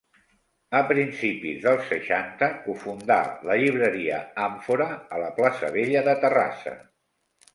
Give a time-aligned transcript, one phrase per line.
[0.77, 3.19] A principis dels seixanta, cofundà
[3.49, 6.77] la llibreria Àmfora, a la Plaça Vella de Terrassa.